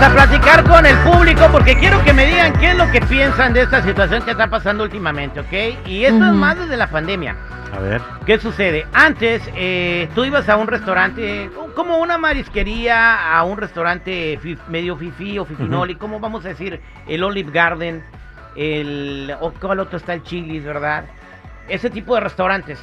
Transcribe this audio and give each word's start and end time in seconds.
Vamos 0.00 0.18
a 0.18 0.28
platicar 0.28 0.64
con 0.64 0.86
el 0.86 0.96
público 1.00 1.46
porque 1.52 1.76
quiero 1.76 2.02
que 2.02 2.14
me 2.14 2.24
digan 2.24 2.54
qué 2.54 2.70
es 2.70 2.78
lo 2.78 2.90
que 2.90 3.02
piensan 3.02 3.52
de 3.52 3.60
esta 3.60 3.82
situación 3.82 4.22
que 4.22 4.30
está 4.30 4.48
pasando 4.48 4.82
últimamente, 4.82 5.40
¿ok? 5.40 5.86
Y 5.86 6.04
esto 6.06 6.24
es 6.24 6.32
más 6.32 6.58
desde 6.58 6.78
la 6.78 6.88
pandemia. 6.88 7.36
A 7.70 7.80
ver. 7.80 8.00
¿Qué 8.24 8.38
sucede? 8.38 8.86
Antes 8.94 9.42
eh, 9.54 10.08
tú 10.14 10.24
ibas 10.24 10.48
a 10.48 10.56
un 10.56 10.68
restaurante, 10.68 11.50
como 11.74 11.98
una 11.98 12.16
marisquería, 12.16 13.36
a 13.36 13.44
un 13.44 13.58
restaurante 13.58 14.40
medio 14.68 14.96
fifí 14.96 15.38
o 15.38 15.44
fifinoli, 15.44 15.96
como 15.96 16.18
vamos 16.18 16.46
a 16.46 16.48
decir, 16.48 16.80
el 17.06 17.22
Olive 17.22 17.52
Garden, 17.52 18.02
el, 18.56 19.36
o 19.38 19.52
cuál 19.52 19.80
otro 19.80 19.98
está 19.98 20.14
el 20.14 20.22
Chili's, 20.22 20.64
¿verdad? 20.64 21.04
Ese 21.68 21.90
tipo 21.90 22.14
de 22.14 22.22
restaurantes 22.22 22.82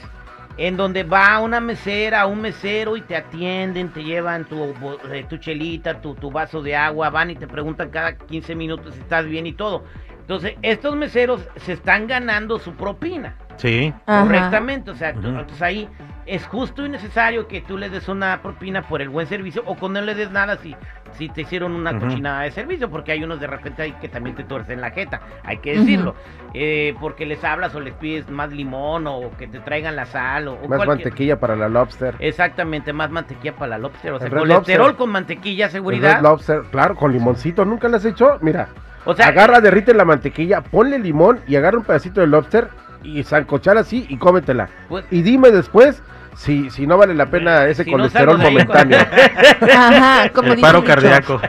en 0.58 0.76
donde 0.76 1.04
va 1.04 1.40
una 1.40 1.60
mesera, 1.60 2.26
un 2.26 2.42
mesero 2.42 2.98
y 2.98 3.02
te 3.02 3.16
atienden, 3.16 3.90
te 3.94 4.04
llevan 4.04 4.46
tu, 4.46 4.74
eh, 5.12 5.26
tu 5.30 5.38
chelita, 5.38 6.02
tu, 6.02 6.16
tu, 6.16 6.32
vaso 6.32 6.62
de 6.62 6.76
agua, 6.76 7.10
van 7.10 7.32
y 7.32 7.36
te 7.36 7.48
preguntan 7.48 7.90
cada 7.90 8.18
15 8.18 8.56
minutos 8.56 8.96
si 8.96 9.00
estás 9.02 9.26
bien 9.26 9.46
y 9.46 9.54
todo. 9.54 9.84
Entonces, 10.20 10.56
estos 10.62 10.96
meseros 10.96 11.48
se 11.58 11.74
están 11.74 12.08
ganando 12.08 12.60
su 12.60 12.74
propina. 12.74 13.36
Sí. 13.58 13.94
Correctamente, 14.06 14.92
o 14.92 14.96
sea, 14.96 15.10
entonces 15.10 15.62
ahí 15.62 15.88
es 16.28 16.46
justo 16.46 16.86
y 16.86 16.90
necesario 16.90 17.48
que 17.48 17.62
tú 17.62 17.78
le 17.78 17.90
des 17.90 18.08
una 18.10 18.42
propina 18.42 18.82
por 18.82 19.02
el 19.02 19.10
buen 19.10 19.28
servicio 19.28 19.64
o 19.66 19.76
con 19.76 19.94
no 19.94 20.02
le 20.02 20.14
des 20.14 20.30
nada 20.30 20.58
si, 20.58 20.76
si 21.14 21.30
te 21.30 21.42
hicieron 21.42 21.74
una 21.74 21.98
cochinada 21.98 22.42
de 22.42 22.52
servicio, 22.52 22.90
porque 22.90 23.14
hay 23.14 23.24
unos 23.24 23.40
de 23.40 23.48
repente 23.48 23.82
ahí 23.82 23.94
que 23.94 24.10
también 24.10 24.36
te 24.36 24.44
tuercen 24.44 24.82
la 24.82 24.92
jeta, 24.92 25.22
hay 25.44 25.58
que 25.58 25.78
decirlo, 25.78 26.16
eh, 26.54 26.94
porque 27.00 27.26
les 27.26 27.44
hablas 27.44 27.74
o 27.76 27.80
les 27.80 27.94
pides 27.94 28.30
más 28.30 28.52
limón 28.52 29.08
o 29.08 29.32
que 29.38 29.48
te 29.48 29.60
traigan 29.60 29.96
la 29.96 30.06
sal 30.06 30.50
o, 30.50 30.68
más 30.68 30.86
mantequilla 30.86 31.40
para 31.40 31.56
la 31.56 31.70
lobster. 31.70 32.16
Exactamente, 32.20 32.92
más 32.92 33.10
mantequilla 33.10 33.56
para 33.56 33.70
la 33.70 33.78
lobster, 33.78 34.14
o 34.14 34.20
sea, 34.20 34.30
colesterol 34.30 34.96
con 34.96 35.10
mantequilla, 35.10 35.70
seguridad. 35.70 36.22
lobster, 36.22 36.64
claro, 36.72 36.96
con 36.96 37.14
limoncito, 37.14 37.64
¿nunca 37.66 37.88
lo 37.88 37.98
has 37.98 38.06
hecho? 38.06 38.38
Mira. 38.42 38.68
O 39.06 39.16
sea, 39.16 39.28
agarra, 39.28 39.62
derrite 39.62 39.94
la 39.94 40.04
mantequilla, 40.04 40.60
ponle 40.60 41.00
limón 41.00 41.40
y 41.48 41.56
agarra 41.56 41.78
un 41.78 41.86
pedacito 41.86 42.20
de 42.20 42.28
lobster 42.28 42.68
y 43.04 43.24
zancochar 43.24 43.78
así 43.78 44.06
y 44.10 44.18
cómetela. 44.18 44.70
Pues 44.90 45.06
y 45.12 45.22
dime 45.22 45.52
después 45.52 46.02
si, 46.38 46.70
si 46.70 46.86
no 46.86 46.98
vale 46.98 47.16
la 47.16 47.26
pena 47.26 47.66
ese 47.66 47.84
colesterol 47.84 48.38
momentáneo. 48.38 49.00
Ajá, 49.62 50.30
como 50.30 50.54
El 50.54 50.62
paro 50.62 50.84
cardíaco. 50.84 51.42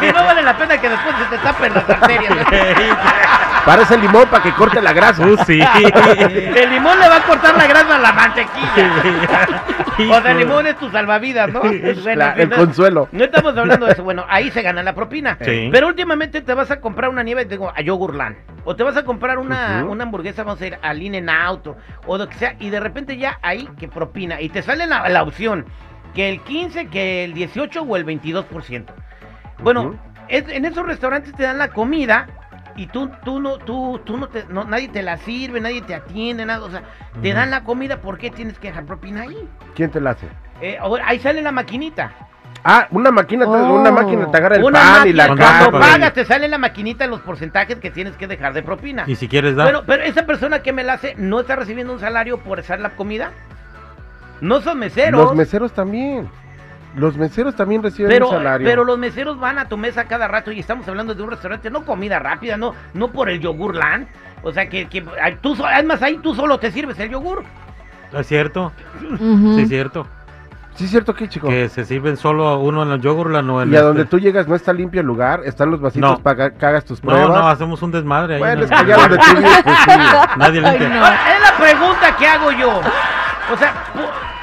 si 0.00 0.06
no 0.06 0.24
vale 0.24 0.42
la 0.42 0.56
pena 0.56 0.80
que 0.80 0.88
después 0.88 1.14
se 1.16 1.36
te 1.36 1.42
tapen 1.42 1.74
las 1.74 1.90
arterias. 1.90 2.32
Parece 3.66 3.94
el 3.94 4.00
limón 4.00 4.26
para 4.28 4.42
que 4.42 4.52
corte 4.52 4.80
la 4.80 4.92
grasa. 4.94 5.24
Uh, 5.24 5.36
sí. 5.44 5.60
el 5.60 6.70
limón 6.70 6.98
le 6.98 7.08
va 7.08 7.16
a 7.16 7.22
cortar 7.22 7.54
la 7.54 7.66
grasa 7.66 7.96
a 7.96 7.98
la 7.98 8.12
mantequilla. 8.12 9.46
o 10.10 10.20
sea, 10.22 10.32
el 10.32 10.38
limón 10.38 10.66
es 10.66 10.76
tu 10.78 10.90
salvavidas, 10.90 11.52
¿no? 11.52 11.62
el 11.62 12.50
consuelo. 12.50 13.08
No 13.12 13.24
estamos 13.24 13.56
hablando 13.56 13.86
de 13.86 13.92
eso. 13.92 14.02
Bueno, 14.02 14.24
ahí 14.28 14.50
se 14.50 14.62
gana 14.62 14.82
la 14.82 14.94
propina. 14.94 15.36
Pero 15.38 15.86
últimamente 15.86 16.40
te 16.40 16.54
vas 16.54 16.70
a 16.70 16.80
comprar 16.80 17.10
una 17.10 17.22
nieve 17.22 17.44
digo, 17.44 17.70
a 17.74 17.82
Yogurland. 17.82 18.36
O 18.64 18.76
te 18.76 18.82
vas 18.82 18.96
a 18.96 19.04
comprar 19.04 19.38
una, 19.38 19.84
una 19.84 20.04
hamburguesa, 20.04 20.44
vamos 20.44 20.60
a 20.60 20.66
ir 20.66 20.78
a 20.82 20.94
In 20.94 21.28
Auto. 21.28 21.76
O 22.06 22.16
lo 22.16 22.28
que 22.28 22.36
sea. 22.36 22.56
Y 22.58 22.70
de 22.70 22.80
repente 22.80 23.16
ya 23.16 23.38
ahí 23.42 23.68
que 23.78 23.88
propina. 23.88 24.40
Y 24.40 24.48
te 24.48 24.62
sale 24.62 24.86
la, 24.86 25.08
la 25.08 25.22
opción 25.22 25.66
que 26.14 26.28
el 26.28 26.40
15, 26.42 26.88
que 26.88 27.24
el 27.24 27.34
18 27.34 27.82
o 27.82 27.96
el 27.96 28.06
22%. 28.06 28.86
Bueno, 29.62 29.94
en 30.28 30.64
esos 30.64 30.86
restaurantes 30.86 31.32
te 31.34 31.42
dan 31.42 31.58
la 31.58 31.68
comida 31.68 32.26
y 32.76 32.86
tú, 32.86 33.10
tú 33.24 33.40
no, 33.40 33.58
tú, 33.58 34.00
tú 34.04 34.16
no 34.16 34.28
te, 34.28 34.44
nadie 34.46 34.88
te 34.88 35.02
la 35.02 35.18
sirve, 35.18 35.60
nadie 35.60 35.82
te 35.82 35.94
atiende, 35.94 36.46
nada, 36.46 36.64
o 36.64 36.70
sea, 36.70 36.82
te 37.20 37.32
dan 37.32 37.50
la 37.50 37.64
comida, 37.64 38.00
¿por 38.00 38.18
qué 38.18 38.30
tienes 38.30 38.58
que 38.58 38.68
dejar 38.68 38.86
propina 38.86 39.22
ahí? 39.22 39.48
¿Quién 39.74 39.90
te 39.90 40.00
la 40.00 40.10
hace? 40.10 40.26
Eh, 40.60 40.78
ahí 41.04 41.18
sale 41.18 41.42
la 41.42 41.52
maquinita. 41.52 42.12
Ah, 42.64 42.86
una 42.90 43.10
máquina, 43.10 43.46
una 43.46 43.90
oh. 43.90 43.92
máquina 43.92 44.30
te 44.30 44.36
agarra 44.36 44.56
el 44.56 44.62
pan 44.62 45.08
y 45.08 45.12
la 45.12 45.26
Cuando 45.28 45.78
pagas 45.78 46.12
te 46.12 46.24
sale 46.24 46.46
la 46.46 46.58
maquinita 46.58 47.06
los 47.06 47.20
porcentajes 47.20 47.78
que 47.78 47.90
tienes 47.90 48.16
que 48.16 48.28
dejar 48.28 48.52
de 48.52 48.62
propina. 48.62 49.04
Y 49.06 49.16
si 49.16 49.26
quieres 49.28 49.56
dar. 49.56 49.66
Pero, 49.66 49.84
pero 49.84 50.04
esa 50.04 50.26
persona 50.26 50.60
que 50.60 50.72
me 50.72 50.84
la 50.84 50.94
hace 50.94 51.14
no 51.16 51.40
está 51.40 51.56
recibiendo 51.56 51.92
un 51.92 51.98
salario 51.98 52.38
por 52.38 52.60
hacer 52.60 52.80
la 52.80 52.90
comida. 52.90 53.32
No 54.40 54.60
son 54.60 54.78
meseros. 54.78 55.20
Los 55.20 55.34
meseros 55.34 55.72
también. 55.72 56.28
Los 56.94 57.16
meseros 57.16 57.56
también 57.56 57.82
reciben 57.82 58.22
un 58.22 58.30
salario. 58.30 58.66
Pero 58.66 58.84
los 58.84 58.98
meseros 58.98 59.40
van 59.40 59.58
a 59.58 59.68
tu 59.68 59.76
mesa 59.76 60.04
cada 60.04 60.28
rato 60.28 60.52
y 60.52 60.60
estamos 60.60 60.86
hablando 60.86 61.14
de 61.14 61.22
un 61.22 61.30
restaurante, 61.30 61.70
no 61.70 61.84
comida 61.84 62.18
rápida, 62.18 62.56
no, 62.56 62.74
no 62.92 63.08
por 63.10 63.30
el 63.30 63.40
yogur 63.40 63.74
land. 63.74 64.06
O 64.42 64.52
sea 64.52 64.68
que, 64.68 64.88
que 64.88 65.02
tú, 65.40 65.56
además 65.64 66.02
ahí 66.02 66.18
tú 66.18 66.34
solo 66.34 66.58
te 66.58 66.70
sirves 66.70 66.98
el 66.98 67.10
yogur. 67.10 67.44
¿Es 68.12 68.26
cierto? 68.26 68.72
Sí, 69.00 69.62
es 69.62 69.68
cierto. 69.68 70.06
Sí, 70.74 70.84
es 70.84 70.90
cierto 70.90 71.14
que, 71.14 71.28
chico. 71.28 71.48
Que 71.48 71.68
se 71.68 71.84
sirven 71.84 72.16
solo 72.16 72.58
uno 72.58 72.82
en 72.82 72.92
el 72.92 73.00
Yogurland 73.00 73.50
o 73.50 73.62
en 73.62 73.72
Y 73.72 73.76
a 73.76 73.82
donde 73.82 74.02
este. 74.02 74.10
tú 74.10 74.18
llegas 74.18 74.48
no 74.48 74.54
está 74.54 74.72
limpio 74.72 75.00
el 75.00 75.06
lugar, 75.06 75.42
están 75.44 75.70
los 75.70 75.80
vasitos 75.80 76.20
para 76.20 76.50
que 76.50 76.66
hagas 76.66 76.84
tus 76.84 77.00
pruebas. 77.00 77.28
No, 77.28 77.34
no, 77.34 77.48
hacemos 77.48 77.82
un 77.82 77.92
desmadre 77.92 78.34
ahí. 78.34 78.40
Bueno, 78.40 78.64
es 78.64 78.70
que 78.70 78.86
ya 78.86 78.96
donde 78.96 79.18
tú 79.18 79.36
vives, 79.36 79.62
pues 79.62 79.76
Nadie 80.36 80.60
limpia. 80.62 80.88
Es 80.88 81.40
la 81.42 81.56
pregunta 81.58 82.16
que 82.16 82.26
hago 82.26 82.52
yo. 82.52 82.80
O 83.52 83.56
sea, 83.56 83.74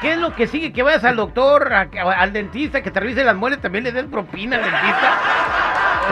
¿qué 0.00 0.12
es 0.12 0.18
lo 0.18 0.34
que 0.34 0.46
sigue? 0.46 0.72
Que 0.72 0.82
vayas 0.82 1.02
al 1.04 1.16
doctor, 1.16 1.72
al 1.72 2.32
dentista, 2.32 2.80
que 2.82 2.90
te 2.90 3.00
revise 3.00 3.24
las 3.24 3.34
muelas, 3.34 3.60
también 3.60 3.84
le 3.84 3.92
des 3.92 4.04
propina 4.04 4.56
al 4.56 4.62
dentista. 4.62 5.18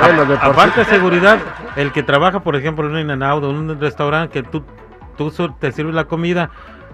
Bueno, 0.01 0.39
aparte 0.41 0.81
de 0.81 0.87
seguridad, 0.87 1.39
el 1.77 1.93
que 1.93 2.03
trabaja, 2.03 2.41
por 2.41 2.57
ejemplo, 2.57 2.87
en 2.87 2.93
un 2.93 3.01
in 3.01 3.11
en 3.11 3.23
un 3.23 3.81
restaurante, 3.81 4.33
que 4.33 4.49
tú, 4.49 4.65
tú 5.17 5.31
te 5.61 5.73
sirves 5.73 5.95
la 5.95 6.05
comida, 6.05 6.51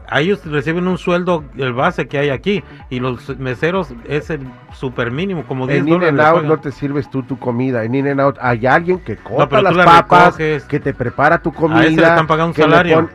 a 0.09 0.21
ellos 0.21 0.45
reciben 0.45 0.87
un 0.87 0.99
sueldo, 0.99 1.45
el 1.57 1.73
base 1.73 2.07
que 2.09 2.19
hay 2.19 2.31
aquí, 2.31 2.63
y 2.91 3.01
los 3.01 3.39
meseros 3.39 3.95
es 4.07 4.31
el 4.31 4.41
super 4.73 5.11
mínimo, 5.11 5.45
como 5.45 5.67
10 5.67 5.81
En 5.81 5.89
In 5.89 6.21
Out 6.21 6.45
no 6.45 6.59
te 6.59 6.73
sirves 6.73 7.09
tú 7.11 7.23
tu 7.23 7.39
comida, 7.39 7.85
en 7.85 7.95
In 7.95 8.09
and 8.09 8.21
Out 8.21 8.37
hay 8.41 8.67
alguien 8.67 8.99
que 9.01 9.17
corta 9.17 9.63
las 9.63 9.77
papas, 9.85 10.37
que 10.37 10.81
te 10.81 10.93
prepara 10.95 11.39
tu 11.39 11.53
comida. 11.53 11.81
A 11.81 11.87
ese 11.87 11.97
le 11.97 12.03
están 12.03 12.27
pagando 12.27 12.49
un 12.49 12.55
salario. 12.55 13.09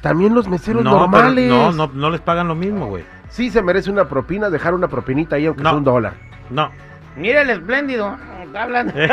También 0.00 0.34
los 0.34 0.48
meseros 0.48 0.82
normales. 0.82 1.48
no, 1.48 1.72
no, 1.72 1.90
no 1.92 2.10
les 2.10 2.20
pagan 2.20 2.48
lo 2.48 2.54
mismo, 2.54 2.86
güey. 2.86 3.04
Sí 3.28 3.50
se 3.50 3.62
merece 3.62 3.90
una 3.90 4.08
propina, 4.08 4.50
dejar 4.50 4.74
una 4.74 4.88
propinita 4.88 5.36
ahí 5.36 5.46
aunque 5.46 5.62
sea 5.62 5.74
un 5.74 5.84
dólar. 5.84 6.14
No. 6.50 6.70
Mira 7.16 7.42
el 7.42 7.50
espléndido. 7.50 8.16
Hablan. 8.54 8.88
es 8.96 9.10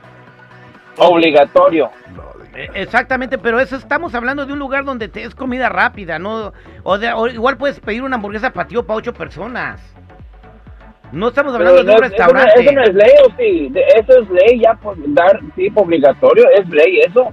Obligatorio. 0.96 1.90
Exactamente, 2.54 3.38
pero 3.38 3.60
eso 3.60 3.76
estamos 3.76 4.14
hablando 4.14 4.46
de 4.46 4.52
un 4.52 4.58
lugar 4.58 4.84
donde 4.84 5.08
te 5.08 5.22
es 5.22 5.34
comida 5.34 5.68
rápida, 5.68 6.18
¿no? 6.18 6.52
O, 6.82 7.26
igual 7.28 7.56
puedes 7.56 7.80
pedir 7.80 8.02
una 8.02 8.16
hamburguesa 8.16 8.52
patio 8.52 8.86
para 8.86 8.98
ocho 8.98 9.12
personas. 9.12 9.80
No 11.12 11.28
estamos 11.28 11.54
hablando 11.54 11.82
de 11.82 11.92
un 11.92 12.02
restaurante. 12.02 12.60
Eso 12.60 12.72
no, 12.72 12.82
es 12.82 12.94
ley, 12.94 13.12
o 13.26 13.36
sí. 13.36 13.72
Eso 13.96 14.20
es 14.20 14.30
ley 14.30 14.60
ya 14.60 14.74
por 14.74 14.96
dar 15.12 15.40
tip 15.56 15.76
obligatorio, 15.76 16.48
es 16.50 16.68
ley 16.68 17.00
eso. 17.00 17.32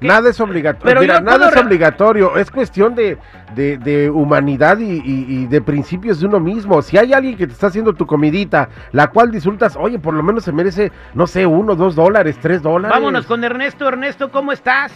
Nada 0.00 0.30
es 0.30 0.40
obligatorio. 0.40 1.00
Mira, 1.00 1.20
nada 1.20 1.48
es 1.48 1.56
obligatorio. 1.56 2.36
Es 2.36 2.50
cuestión 2.50 2.94
de, 2.94 3.16
de, 3.54 4.10
humanidad 4.10 4.78
y, 4.78 5.46
de 5.46 5.60
principios 5.62 6.20
de 6.20 6.26
uno 6.26 6.40
mismo. 6.40 6.82
Si 6.82 6.98
hay 6.98 7.12
alguien 7.12 7.36
que 7.36 7.46
te 7.46 7.52
está 7.52 7.68
haciendo 7.68 7.94
tu 7.94 8.06
comidita, 8.06 8.68
la 8.92 9.08
cual 9.08 9.30
disfrutas, 9.30 9.76
oye, 9.76 9.98
por 9.98 10.14
lo 10.14 10.22
menos 10.22 10.44
se 10.44 10.52
merece, 10.52 10.92
no 11.14 11.26
sé, 11.26 11.46
uno, 11.46 11.74
dos 11.74 11.94
dólares, 11.94 12.38
tres 12.40 12.62
dólares. 12.62 12.94
Vámonos 12.94 13.26
con 13.26 13.42
Ernesto. 13.42 13.88
Ernesto, 13.88 14.30
¿cómo 14.30 14.52
estás? 14.52 14.92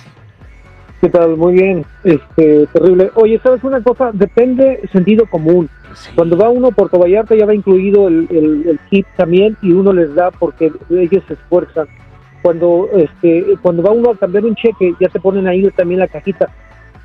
¿Qué 1.00 1.08
tal? 1.08 1.36
Muy 1.36 1.54
bien. 1.54 1.84
Este, 2.04 2.66
terrible. 2.72 3.10
Oye, 3.14 3.40
¿sabes 3.42 3.62
una 3.62 3.80
cosa? 3.80 4.10
Depende 4.12 4.80
sentido 4.92 5.26
común. 5.26 5.70
Cuando 6.14 6.36
va 6.36 6.48
uno 6.48 6.70
por 6.70 6.90
Vallarta 6.90 7.34
ya 7.34 7.46
va 7.46 7.54
incluido 7.54 8.08
el, 8.08 8.26
el, 8.30 8.78
kit 8.90 9.06
también 9.16 9.56
y 9.62 9.72
uno 9.72 9.92
les 9.92 10.14
da 10.14 10.30
porque 10.30 10.72
ellos 10.90 11.22
se 11.26 11.34
esfuerzan. 11.34 11.86
Cuando 12.42 12.88
este 12.94 13.56
cuando 13.62 13.82
va 13.82 13.90
uno 13.90 14.10
a 14.10 14.16
cambiar 14.16 14.44
un 14.44 14.54
cheque 14.54 14.94
ya 15.00 15.08
te 15.08 15.20
ponen 15.20 15.46
ahí 15.46 15.68
también 15.76 16.00
la 16.00 16.08
cajita. 16.08 16.48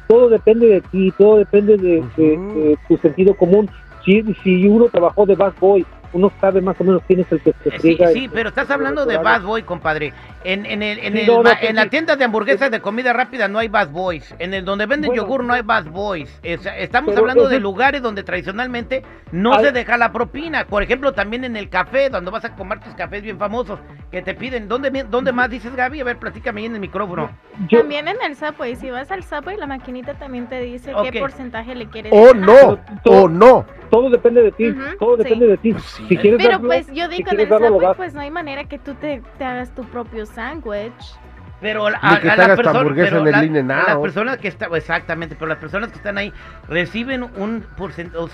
Todo 0.08 0.30
depende 0.30 0.68
de 0.68 0.82
ti, 0.82 1.12
todo 1.18 1.38
depende 1.38 1.78
de, 1.78 2.78
tu 2.88 2.98
sentido 2.98 3.36
común. 3.36 3.70
Si, 4.04 4.22
si 4.44 4.68
uno 4.68 4.90
trabajó 4.90 5.26
de 5.26 5.36
bad 5.36 5.54
boy 5.60 5.86
uno 6.14 6.32
sabe 6.40 6.62
más 6.62 6.80
o 6.80 6.84
menos 6.84 7.02
quién 7.08 7.22
es 7.22 7.32
el 7.32 7.42
que 7.42 7.54
se 7.64 7.72
friega. 7.72 8.08
Sí, 8.10 8.22
sí, 8.22 8.30
pero 8.32 8.50
estás 8.50 8.70
hablando 8.70 9.06
de 9.06 9.18
Bad 9.18 9.42
Boy, 9.42 9.64
compadre. 9.64 10.14
En, 10.44 10.66
en, 10.66 10.84
el, 10.84 11.00
en, 11.00 11.18
el, 11.18 11.30
en 11.62 11.76
la 11.76 11.90
tienda 11.90 12.16
de 12.16 12.26
hamburguesas 12.26 12.70
de 12.70 12.82
comida 12.82 13.14
rápida 13.14 13.48
no 13.48 13.60
hay 13.60 13.68
Bad 13.68 13.90
Boys. 13.90 14.36
En 14.40 14.54
el 14.54 14.66
donde 14.66 14.86
venden 14.86 15.14
yogur 15.14 15.44
no 15.44 15.54
hay 15.54 15.62
Bad 15.62 15.86
Boys. 15.86 16.40
estamos 16.44 17.16
hablando 17.18 17.48
de 17.48 17.60
lugares 17.60 18.02
donde 18.02 18.24
tradicionalmente 18.24 19.04
no 19.32 19.60
se 19.60 19.72
deja 19.72 19.98
la 19.98 20.12
propina. 20.12 20.66
Por 20.66 20.84
ejemplo, 20.84 21.14
también 21.14 21.44
en 21.44 21.56
el 21.56 21.70
café, 21.70 22.10
donde 22.10 22.32
vas 22.32 22.46
a 22.46 22.56
comer 22.56 22.80
tus 22.80 22.94
cafés 22.94 23.24
bien 23.24 23.40
famosos, 23.40 23.80
que 24.12 24.22
te 24.22 24.34
piden. 24.36 24.68
¿Dónde, 24.68 25.06
dónde 25.10 25.32
más 25.32 25.50
dices, 25.50 25.76
Gaby? 25.76 26.02
A 26.02 26.04
ver, 26.04 26.18
platícame 26.18 26.62
ahí 26.62 26.68
en 26.68 26.76
el 26.76 26.82
micrófono. 26.82 27.32
También 27.70 28.08
en 28.08 28.18
el 28.26 28.36
Subway. 28.36 28.76
Si 28.76 28.90
vas 28.90 29.12
al 29.12 29.24
Subway, 29.24 29.58
la 29.58 29.68
maquinita 29.68 30.14
también 30.16 30.48
te 30.48 30.60
dice 30.62 30.94
qué 31.04 31.20
porcentaje 31.20 31.74
le 31.76 31.88
quieres. 31.88 32.12
O 32.14 32.34
no, 32.34 32.80
o 33.06 33.28
no. 33.28 33.66
Todo 33.90 34.10
depende 34.10 34.42
de 34.42 34.52
ti. 34.52 34.76
todo 35.00 35.18
depende 35.18 35.48
de 35.48 35.58
ti. 35.58 35.72
Pues 35.74 36.02
pero 36.38 36.60
pues 36.62 36.88
yo 36.94 37.08
digo, 37.08 37.32
en 37.32 37.40
el 37.40 37.48
Subway, 37.48 37.96
pues 37.96 38.14
no 38.14 38.22
hay 38.22 38.32
manera 38.32 38.66
que 38.66 38.80
tú 38.80 38.96
te, 38.96 39.22
hagas 39.40 39.74
tu 39.74 39.84
propio 39.86 40.26
sándwich. 40.26 41.18
Pero 41.62 41.88
a, 41.88 41.92
la 41.92 42.56
persona, 42.58 43.76
las 43.78 43.98
personas 43.98 44.38
que 44.38 44.50
están, 44.50 44.76
exactamente, 44.76 45.36
pero 45.36 45.48
las 45.48 45.60
personas 45.60 45.92
que 45.92 45.96
están 45.96 46.18
ahí 46.18 46.34
reciben 46.68 47.24
un, 47.24 47.66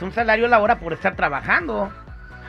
un 0.01 0.11
salario 0.11 0.47
a 0.47 0.49
la 0.49 0.59
hora 0.59 0.79
por 0.79 0.93
estar 0.93 1.15
trabajando. 1.15 1.91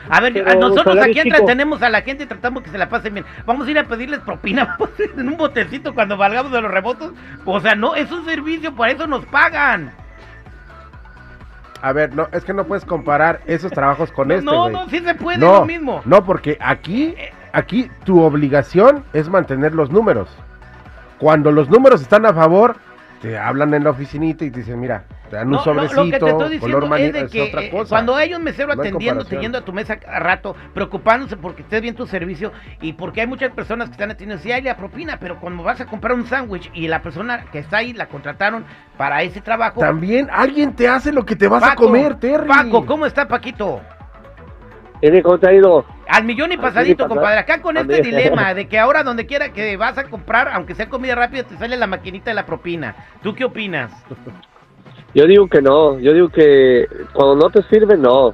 A 0.09 0.19
ver, 0.19 0.57
nosotros 0.57 0.97
aquí 0.97 1.19
entretenemos 1.19 1.81
a 1.81 1.89
la 1.89 2.01
gente 2.01 2.23
y 2.23 2.27
tratamos 2.27 2.63
que 2.63 2.69
se 2.69 2.77
la 2.77 2.89
pasen 2.89 3.13
bien. 3.13 3.25
Vamos 3.45 3.67
a 3.67 3.71
ir 3.71 3.77
a 3.77 3.83
pedirles 3.83 4.19
propina 4.19 4.77
en 5.17 5.27
un 5.27 5.37
botecito 5.37 5.93
cuando 5.93 6.17
valgamos 6.17 6.51
de 6.51 6.61
los 6.61 6.71
remotos. 6.71 7.13
O 7.45 7.59
sea, 7.59 7.75
no, 7.75 7.95
es 7.95 8.11
un 8.11 8.25
servicio, 8.25 8.73
por 8.75 8.89
eso 8.89 9.07
nos 9.07 9.25
pagan. 9.27 9.91
A 11.81 11.93
ver, 11.93 12.13
no, 12.15 12.27
es 12.31 12.43
que 12.45 12.53
no 12.53 12.65
puedes 12.65 12.85
comparar 12.85 13.41
esos 13.47 13.71
trabajos 13.71 14.11
con 14.11 14.31
este. 14.31 14.45
No, 14.45 14.69
no, 14.69 14.87
sí 14.87 14.99
se 14.99 15.15
puede, 15.15 15.39
lo 15.39 15.65
mismo. 15.65 16.01
No, 16.05 16.23
porque 16.23 16.57
aquí, 16.61 17.15
aquí 17.53 17.89
tu 18.03 18.21
obligación 18.21 19.03
es 19.13 19.29
mantener 19.29 19.73
los 19.73 19.89
números. 19.91 20.29
Cuando 21.17 21.51
los 21.51 21.69
números 21.69 22.01
están 22.01 22.25
a 22.25 22.33
favor, 22.33 22.75
te 23.21 23.37
hablan 23.37 23.73
en 23.73 23.83
la 23.83 23.91
oficinita 23.91 24.45
y 24.45 24.51
te 24.51 24.59
dicen, 24.59 24.79
mira, 24.79 25.05
te 25.31 25.37
dan 25.37 25.47
un 25.47 25.59
sobrecito, 25.59 26.03
lo 26.03 26.11
que 26.11 26.19
te 26.19 26.29
estoy 26.29 26.49
diciendo 26.49 26.95
es 26.97 27.13
de 27.13 27.27
que 27.27 27.43
eh, 27.43 27.85
cuando 27.87 28.15
hay 28.15 28.33
un 28.33 28.43
mesero 28.43 28.73
atendiendo, 28.73 29.23
yendo 29.29 29.59
a 29.59 29.61
tu 29.61 29.71
mesa 29.71 29.97
a 30.05 30.19
rato, 30.19 30.57
preocupándose 30.73 31.37
porque 31.37 31.61
estés 31.61 31.81
bien 31.81 31.95
tu 31.95 32.05
servicio 32.05 32.51
y 32.81 32.93
porque 32.93 33.21
hay 33.21 33.27
muchas 33.27 33.51
personas 33.53 33.87
que 33.87 33.93
están 33.93 34.11
atendiendo, 34.11 34.43
sí 34.43 34.51
hay 34.51 34.61
la 34.61 34.75
propina, 34.75 35.17
pero 35.21 35.39
cuando 35.39 35.63
vas 35.63 35.79
a 35.79 35.85
comprar 35.85 36.15
un 36.15 36.25
sándwich 36.25 36.69
y 36.73 36.89
la 36.89 37.01
persona 37.01 37.45
que 37.49 37.59
está 37.59 37.77
ahí 37.77 37.93
la 37.93 38.07
contrataron 38.07 38.65
para 38.97 39.23
ese 39.23 39.39
trabajo. 39.39 39.79
También 39.79 40.27
alguien 40.29 40.75
te 40.75 40.89
hace 40.89 41.13
lo 41.13 41.25
que 41.25 41.37
te 41.37 41.47
vas 41.47 41.63
a 41.63 41.75
comer, 41.75 42.15
Terry. 42.15 42.49
Paco, 42.49 42.85
¿cómo 42.85 43.05
está 43.05 43.25
Paquito? 43.25 43.81
¿Cómo 45.23 45.39
te 45.39 45.49
ha 45.49 45.53
ido? 45.53 45.85
Al 46.09 46.25
millón 46.25 46.51
y 46.51 46.57
pasadito, 46.57 47.07
compadre. 47.07 47.39
Acá 47.39 47.61
con 47.61 47.77
este 47.77 48.01
dilema 48.01 48.53
de 48.53 48.67
que 48.67 48.77
ahora 48.77 49.01
donde 49.01 49.25
quiera 49.25 49.53
que 49.53 49.77
vas 49.77 49.97
a 49.97 50.03
comprar, 50.03 50.49
aunque 50.49 50.75
sea 50.75 50.89
comida 50.89 51.15
rápida, 51.15 51.43
te 51.43 51.57
sale 51.57 51.77
la 51.77 51.87
maquinita 51.87 52.31
de 52.31 52.35
la 52.35 52.45
propina. 52.45 52.95
¿Tú 53.23 53.33
qué 53.33 53.45
opinas? 53.45 53.91
Yo 55.13 55.25
digo 55.25 55.47
que 55.47 55.61
no, 55.61 55.99
yo 55.99 56.13
digo 56.13 56.29
que 56.29 56.87
cuando 57.13 57.35
no 57.35 57.49
te 57.49 57.61
sirve, 57.63 57.97
no. 57.97 58.33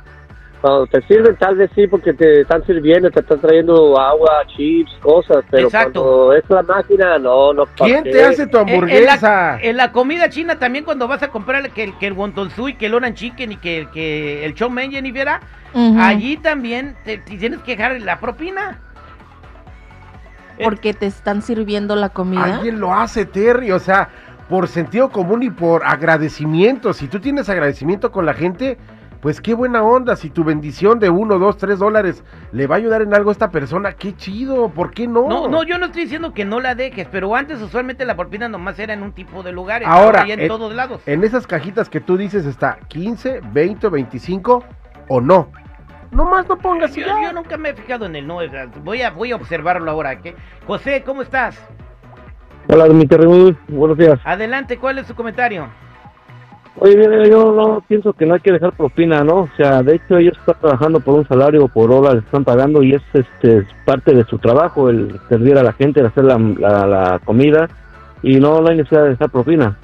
Cuando 0.61 0.87
te 0.87 1.01
sirven, 1.03 1.35
tal 1.35 1.55
vez 1.55 1.69
sí, 1.75 1.85
porque 1.87 2.13
te 2.13 2.41
están 2.41 2.65
sirviendo, 2.65 3.11
te 3.11 3.19
están 3.19 3.39
trayendo 3.39 3.99
agua, 3.99 4.43
chips, 4.55 4.91
cosas, 5.01 5.45
pero 5.51 5.69
cuando 5.69 6.33
es 6.33 6.43
la 6.49 6.63
máquina, 6.63 7.19
no, 7.19 7.53
no. 7.53 7.65
¿Quién 7.75 8.03
te 8.03 8.23
hace 8.23 8.47
tu 8.47 8.57
hamburguesa? 8.57 9.59
En 9.61 9.77
la, 9.77 9.91
comida 9.91 10.29
china 10.29 10.57
también 10.57 10.83
cuando 10.83 11.07
vas 11.07 11.21
a 11.21 11.29
comprar 11.29 11.69
que, 11.71 11.93
que 11.99 12.07
el 12.07 12.13
wonton 12.13 12.49
sui, 12.49 12.73
que 12.73 12.87
el 12.87 12.95
oran 12.95 13.13
chicken 13.13 13.51
y 13.51 13.57
que, 13.57 13.87
que 13.93 14.45
el 14.45 14.55
chow 14.55 14.69
mein, 14.69 14.93
y 14.93 15.11
viera, 15.11 15.41
allí 15.99 16.37
también 16.37 16.95
te, 17.05 17.19
tienes 17.19 17.59
que 17.59 17.75
dejar 17.75 18.01
la 18.01 18.19
propina. 18.19 18.81
Porque 20.63 20.95
te 20.95 21.05
están 21.05 21.43
sirviendo 21.43 21.95
la 21.95 22.09
comida. 22.09 22.55
Alguien 22.55 22.79
lo 22.79 22.91
hace, 22.91 23.25
Terry, 23.25 23.71
o 23.71 23.77
sea, 23.77 24.09
por 24.49 24.67
sentido 24.67 25.09
común 25.09 25.43
y 25.43 25.49
por 25.49 25.85
agradecimiento. 25.85 26.93
Si 26.93 27.07
tú 27.07 27.19
tienes 27.19 27.49
agradecimiento 27.49 28.11
con 28.11 28.25
la 28.25 28.33
gente, 28.33 28.77
pues 29.21 29.41
qué 29.41 29.53
buena 29.53 29.83
onda. 29.83 30.15
Si 30.15 30.29
tu 30.29 30.43
bendición 30.43 30.99
de 30.99 31.09
uno, 31.09 31.39
dos, 31.39 31.57
tres 31.57 31.79
dólares 31.79 32.23
le 32.51 32.67
va 32.67 32.75
a 32.75 32.77
ayudar 32.77 33.01
en 33.01 33.13
algo 33.13 33.29
a 33.29 33.33
esta 33.33 33.51
persona, 33.51 33.93
qué 33.93 34.15
chido. 34.15 34.69
¿Por 34.69 34.91
qué 34.91 35.07
no? 35.07 35.27
No, 35.27 35.47
no, 35.47 35.63
yo 35.63 35.77
no 35.77 35.87
estoy 35.87 36.03
diciendo 36.03 36.33
que 36.33 36.45
no 36.45 36.59
la 36.59 36.75
dejes, 36.75 37.07
pero 37.11 37.35
antes 37.35 37.61
usualmente 37.61 38.05
la 38.05 38.15
propina 38.15 38.47
nomás 38.47 38.79
era 38.79 38.93
en 38.93 39.03
un 39.03 39.11
tipo 39.11 39.43
de 39.43 39.51
lugares. 39.51 39.87
Ahora, 39.87 40.25
en, 40.27 40.47
todos 40.47 40.73
lados. 40.73 41.01
En 41.05 41.23
esas 41.23 41.47
cajitas 41.47 41.89
que 41.89 41.99
tú 41.99 42.17
dices 42.17 42.45
está 42.45 42.79
15, 42.87 43.41
20, 43.51 43.89
25 43.89 44.63
o 45.09 45.21
no. 45.21 45.51
Nomás 46.11 46.47
no 46.47 46.57
pongas. 46.57 46.95
Yo, 46.95 47.05
yo, 47.05 47.33
nunca 47.33 47.57
me 47.57 47.69
he 47.69 47.73
fijado 47.73 48.05
en 48.05 48.15
el 48.15 48.25
no. 48.25 48.39
Voy 48.83 49.01
a, 49.01 49.11
voy 49.11 49.31
a 49.31 49.35
observarlo 49.35 49.91
ahora. 49.91 50.19
¿qué? 50.21 50.35
José, 50.65 51.03
¿cómo 51.05 51.21
estás? 51.21 51.59
Hola, 52.69 52.85
mi 52.87 53.07
buenos 53.69 53.97
días. 53.97 54.19
Adelante, 54.25 54.77
¿cuál 54.77 54.99
es 54.99 55.07
su 55.07 55.15
comentario? 55.15 55.69
Oye, 56.79 57.29
yo 57.29 57.53
no 57.53 57.81
pienso 57.87 58.11
que 58.11 58.25
no 58.25 58.33
hay 58.33 58.41
que 58.41 58.51
dejar 58.51 58.73
propina, 58.73 59.23
¿no? 59.23 59.37
O 59.37 59.49
sea, 59.55 59.81
de 59.81 59.95
hecho 59.95 60.17
ellos 60.17 60.37
están 60.37 60.59
trabajando 60.59 60.99
por 60.99 61.15
un 61.15 61.27
salario, 61.27 61.69
por 61.69 61.91
horas, 61.91 62.15
están 62.15 62.43
pagando 62.43 62.83
y 62.83 62.93
es 62.93 63.01
este 63.13 63.65
parte 63.85 64.13
de 64.13 64.25
su 64.25 64.37
trabajo 64.37 64.89
el 64.89 65.17
servir 65.29 65.57
a 65.57 65.63
la 65.63 65.71
gente, 65.71 66.01
el 66.01 66.07
hacer 66.07 66.25
la, 66.25 66.37
la, 66.37 67.19
comida 67.23 67.69
y 68.21 68.35
no, 68.35 68.59
no 68.59 68.67
hay 68.67 68.77
necesidad 68.77 69.03
de 69.03 69.09
dejar 69.11 69.29
propina. 69.29 69.77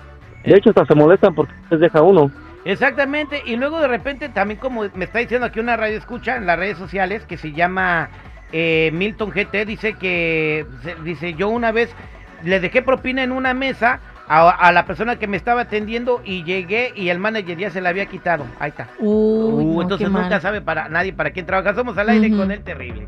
De 0.44 0.56
hecho, 0.56 0.72
hasta 0.72 0.86
se 0.86 0.96
molestan 0.96 1.34
porque 1.34 1.54
les 1.72 1.80
deja 1.80 2.02
uno. 2.02 2.30
Exactamente, 2.66 3.42
y 3.46 3.56
luego 3.56 3.80
de 3.80 3.88
repente 3.88 4.28
también 4.28 4.60
como 4.60 4.84
me 4.94 5.06
está 5.06 5.20
diciendo 5.20 5.48
aquí 5.48 5.62
una 5.62 5.78
radio 5.78 5.98
escucha 5.98 6.36
en 6.36 6.46
las 6.46 6.60
redes 6.60 6.78
sociales 6.78 7.26
que 7.26 7.38
se 7.38 7.54
llama 7.54 8.10
eh, 8.52 8.92
Milton 8.94 9.32
GT, 9.32 9.66
dice 9.66 9.94
que, 9.94 10.66
dice 11.04 11.34
yo 11.34 11.48
una 11.50 11.72
vez 11.72 11.90
le 12.44 12.60
dejé 12.60 12.82
propina 12.82 13.24
en 13.24 13.32
una 13.32 13.54
mesa 13.54 14.00
a, 14.28 14.72
la 14.72 14.86
persona 14.86 15.18
que 15.18 15.28
me 15.28 15.38
estaba 15.38 15.62
atendiendo 15.62 16.22
y 16.24 16.44
llegué 16.44 16.94
y 16.96 17.10
el 17.10 17.20
manager 17.20 17.58
ya 17.58 17.70
se 17.70 17.82
la 17.82 17.90
había 17.90 18.06
quitado. 18.06 18.46
Ahí 18.60 18.70
está. 18.70 18.90
Uh, 19.00 19.82
entonces 19.82 20.10
nunca 20.10 20.40
sabe 20.40 20.62
para 20.62 20.90
nadie 20.90 21.14
para 21.14 21.32
quién 21.32 21.46
trabaja. 21.46 21.76
Somos 21.76 21.98
al 21.98 22.10
aire 22.10 22.30
con 22.36 22.52
el 22.52 22.64
terrible. 22.64 23.08